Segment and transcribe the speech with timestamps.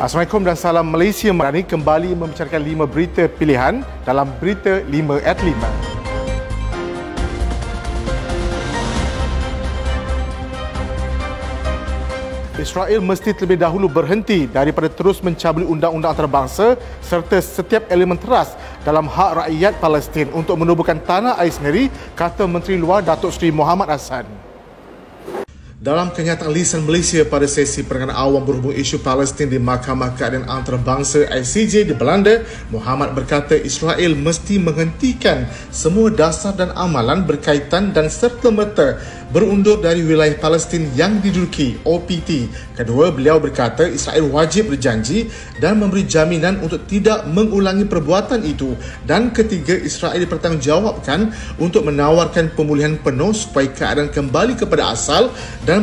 [0.00, 1.28] Assalamualaikum dan salam Malaysia.
[1.28, 5.52] Ini kembali membicarakan lima berita pilihan dalam Berita 5 at 5.
[12.64, 19.04] Israel mesti terlebih dahulu berhenti daripada terus mencabuli undang-undang antarabangsa serta setiap elemen teras dalam
[19.04, 24.49] hak rakyat Palestin untuk menubuhkan tanah air sendiri, kata Menteri Luar Datuk Seri Muhammad Hassan.
[25.80, 31.24] Dalam kenyataan lisan Malaysia pada sesi perangan awam berhubung isu Palestin di Mahkamah Keadaan Antarabangsa
[31.24, 39.00] ICJ di Belanda, Muhammad berkata Israel mesti menghentikan semua dasar dan amalan berkaitan dan serta-merta
[39.32, 42.50] berundur dari wilayah Palestin yang diduduki OPT.
[42.76, 48.76] Kedua, beliau berkata Israel wajib berjanji dan memberi jaminan untuk tidak mengulangi perbuatan itu.
[49.06, 55.32] Dan ketiga, Israel dipertanggungjawabkan untuk menawarkan pemulihan penuh supaya keadaan kembali kepada asal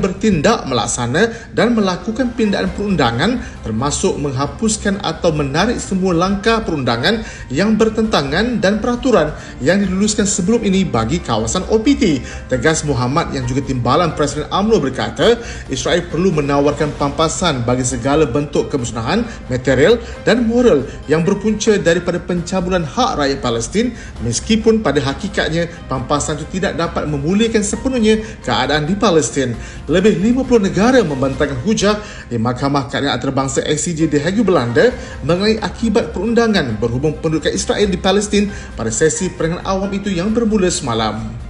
[0.00, 7.20] bertindak melaksana dan melakukan pindaan perundangan termasuk menghapuskan atau menarik semua langkah perundangan
[7.52, 12.24] yang bertentangan dan peraturan yang diluluskan sebelum ini bagi kawasan OPT.
[12.48, 15.36] Tegas Muhammad yang juga timbalan Presiden AMNO berkata
[15.68, 22.84] Israel perlu menawarkan pampasan bagi segala bentuk kemusnahan material dan moral yang berpunca daripada pencabulan
[22.84, 23.86] hak rakyat Palestin
[24.22, 29.56] meskipun pada hakikatnya pampasan itu tidak dapat memulihkan sepenuhnya keadaan di Palestin.
[29.84, 32.00] Lebih 50 negara membentangkan hujah
[32.32, 34.88] di Mahkamah Keadaan Antarabangsa ICJ di Hague, Belanda
[35.20, 40.72] mengenai akibat perundangan berhubung pendudukan Israel di Palestin pada sesi perangan awam itu yang bermula
[40.72, 41.43] semalam.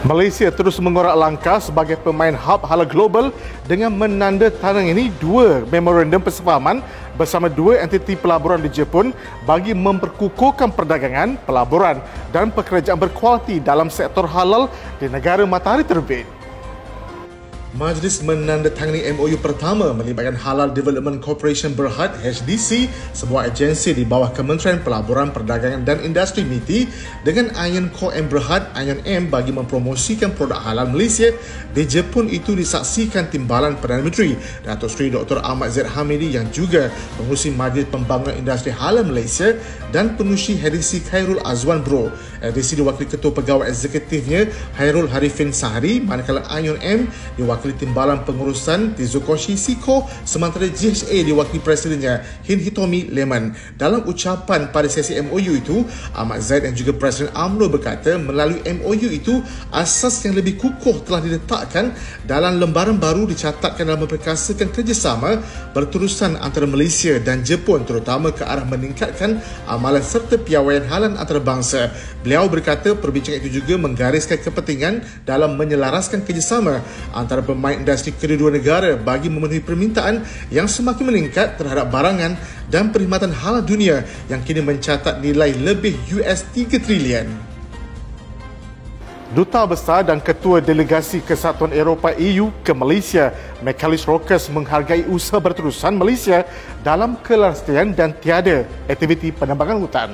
[0.00, 3.28] Malaysia terus mengorak langkah sebagai pemain hub halal global
[3.68, 6.80] dengan menandatangani dua memorandum persefahaman
[7.20, 9.12] bersama dua entiti pelaburan di Jepun
[9.44, 12.00] bagi memperkukuhkan perdagangan, pelaburan
[12.32, 16.39] dan pekerjaan berkualiti dalam sektor halal di negara matahari terbit.
[17.70, 24.82] Majlis menandatangani MOU pertama melibatkan Halal Development Corporation Berhad HDC, sebuah agensi di bawah Kementerian
[24.82, 26.90] Pelaburan Perdagangan dan Industri MITI
[27.22, 31.30] dengan Iron Co M Berhad Iron M bagi mempromosikan produk halal Malaysia
[31.70, 34.34] di Jepun itu disaksikan timbalan Perdana Menteri
[34.66, 35.38] Datuk Seri Dr.
[35.38, 36.90] Ahmad Zaid Hamidi yang juga
[37.22, 39.54] pengurusi Majlis Pembangunan Industri Halal Malaysia
[39.94, 42.10] dan pengurusi HDC Khairul Azwan Bro.
[42.40, 44.48] HDC diwakili Ketua Pegawai Eksekutifnya
[44.80, 47.04] Hairul Harifin Sahari manakala Iron M
[47.36, 53.52] diwakili Timbalan Pengurusan Tizukoshi Siko sementara GHA diwakili Presidennya Hin Hitomi Lemon.
[53.76, 55.84] Dalam ucapan pada sesi MOU itu,
[56.16, 61.20] Ahmad Zaid dan juga Presiden AMNO berkata melalui MOU itu, asas yang lebih kukuh telah
[61.20, 61.92] diletakkan
[62.24, 65.42] dalam lembaran baru dicatatkan dalam memperkasakan kerjasama
[65.76, 71.90] berterusan antara Malaysia dan Jepun terutama ke arah meningkatkan amalan serta piawaian halan antarabangsa.
[72.22, 76.78] Beliau berkata perbincangan itu juga menggariskan kepentingan dalam menyelaraskan kerjasama
[77.10, 80.22] antara pemain industri kedua-dua negara bagi memenuhi permintaan
[80.54, 82.38] yang semakin meningkat terhadap barangan
[82.70, 87.26] dan perkhidmatan halal dunia yang kini mencatat nilai lebih US 3 trilion.
[89.30, 93.30] Duta Besar dan Ketua Delegasi Kesatuan Eropah EU ke Malaysia,
[93.62, 96.42] Michaelis Rokas menghargai usaha berterusan Malaysia
[96.82, 100.10] dalam kelestarian dan tiada aktiviti penambangan hutan.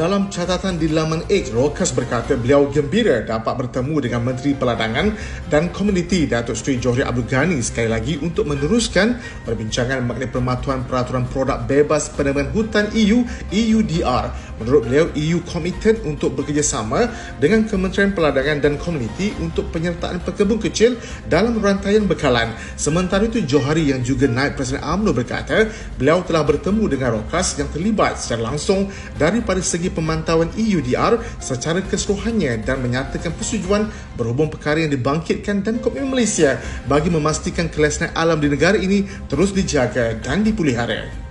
[0.00, 5.12] Dalam catatan di laman X, Rokas berkata beliau gembira dapat bertemu dengan Menteri Peladangan
[5.52, 11.28] dan Komuniti Datuk Seri Johri Abdul Ghani sekali lagi untuk meneruskan perbincangan mengenai permatuan peraturan
[11.28, 14.49] produk bebas penebangan hutan EU EUDR.
[14.60, 17.08] Menurut beliau, EU komited untuk bekerjasama
[17.40, 22.52] dengan Kementerian Peladangan dan Komuniti untuk penyertaan pekebun kecil dalam rantaian bekalan.
[22.76, 25.64] Sementara itu, Johari yang juga naik Presiden UMNO berkata
[25.96, 32.60] beliau telah bertemu dengan Rokas yang terlibat secara langsung daripada segi pemantauan EUDR secara keseluruhannya
[32.60, 33.88] dan menyatakan persetujuan
[34.20, 39.56] berhubung perkara yang dibangkitkan dan komitmen Malaysia bagi memastikan kelestarian alam di negara ini terus
[39.56, 41.29] dijaga dan dipulihara.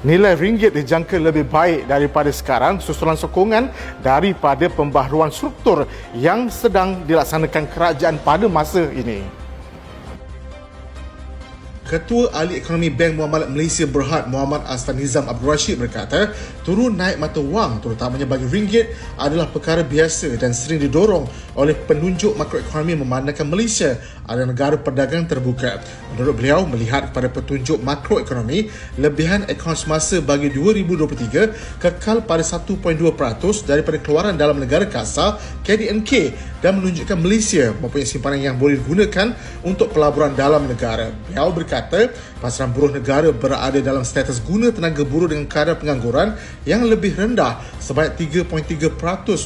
[0.00, 3.68] Nilai ringgit dijangka lebih baik daripada sekarang susulan sokongan
[4.00, 5.84] daripada pembaharuan struktur
[6.16, 9.20] yang sedang dilaksanakan kerajaan pada masa ini.
[11.84, 16.32] Ketua Ahli Ekonomi Bank Muamalat Malaysia Berhad Muhammad Asfan Nizam Abdul Rashid berkata,
[16.62, 21.26] turun naik mata wang terutamanya bagi ringgit adalah perkara biasa dan sering didorong
[21.58, 25.82] oleh penunjuk makroekonomi memandangkan Malaysia adalah negara perdagangan terbuka.
[26.14, 32.78] Menurut beliau, melihat pada petunjuk makroekonomi, lebihan akaun semasa bagi 2023 kekal pada 1.2%
[33.66, 39.32] daripada keluaran dalam negara kasar KDNK dan menunjukkan Malaysia mempunyai simpanan yang boleh digunakan
[39.64, 41.08] untuk pelaburan dalam negara.
[41.26, 46.36] Beliau berkata, pasaran buruh negara berada dalam status guna tenaga buruh dengan kadar pengangguran
[46.68, 48.96] yang lebih rendah sebanyak 3.3%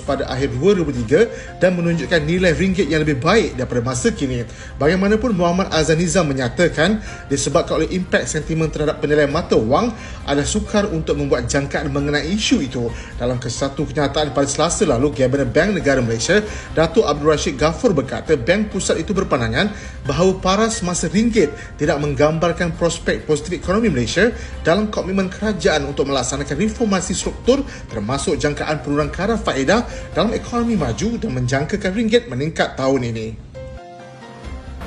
[0.02, 4.44] pada akhir 2023 dan menunjukkan nilai ringgit yang lebih baik daripada masa kini.
[4.76, 9.92] Bagaimanapun Muhammad Azaniza menyatakan disebabkan oleh impak sentimen terhadap penilaian mata wang
[10.24, 12.88] adalah sukar untuk membuat jangkaan mengenai isu itu.
[13.20, 16.40] Dalam kesatu kenyataan pada selasa lalu, Kabinet Bank Negara Malaysia,
[16.72, 19.70] Datuk Abdul Rashid Ghafur berkata Bank Pusat itu berpandangan
[20.08, 24.32] bahawa paras masa ringgit tidak menggambarkan prospek positif ekonomi Malaysia
[24.64, 27.60] dalam komitmen kerajaan untuk melaksanakan reformasi struktur
[27.92, 29.84] termasuk jangkaan penurunan kadar faedah
[30.16, 33.28] dalam ekonomi maju dan menjangkakan ringgit meningkat tahun ini.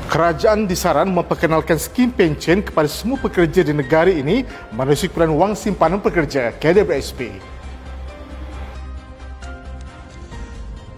[0.07, 5.99] Kerajaan disaran memperkenalkan skim pencen kepada semua pekerja di negara ini menerusi Kementerian Wang Simpanan
[5.99, 7.56] Pekerja KDBSP.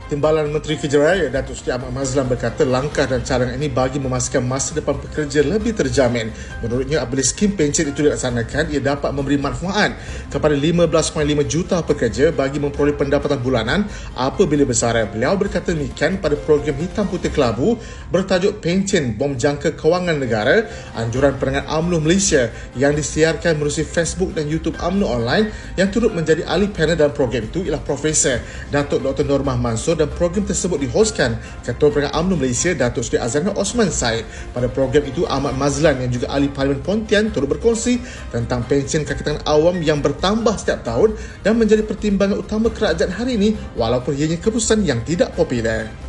[0.10, 4.42] Timbalan Menteri Kerja Raya Datuk Seri Ahmad Mazlan berkata langkah dan cadangan ini bagi memastikan
[4.42, 6.34] masa depan pekerja lebih terjamin.
[6.66, 9.94] Menurutnya apabila skim pencen itu dilaksanakan ia dapat memberi manfaat
[10.34, 11.14] kepada 15.5
[11.46, 13.86] juta pekerja bagi memperoleh pendapatan bulanan
[14.18, 15.14] apabila besaran.
[15.14, 17.78] Beliau berkata demikian pada program Hitam Putih Kelabu
[18.10, 20.66] bertajuk Pencen Bom Jangka Kewangan Negara
[20.98, 26.50] anjuran Perangan UMNO Malaysia yang disiarkan melalui Facebook dan YouTube UMNO Online yang turut menjadi
[26.50, 28.42] ahli panel dalam program itu ialah Profesor
[28.74, 29.30] Datuk Dr.
[29.30, 31.36] Normah Mansur dan program tersebut dihoskan
[31.68, 34.24] Ketua Peringkat UMNO Malaysia Datuk Seri Azana Osman Said.
[34.56, 38.00] Pada program itu Ahmad Mazlan yang juga ahli Parlimen Pontian turut berkongsi
[38.32, 43.36] tentang pension kaki tangan awam yang bertambah setiap tahun dan menjadi pertimbangan utama kerajaan hari
[43.36, 46.09] ini walaupun ianya keputusan yang tidak popular.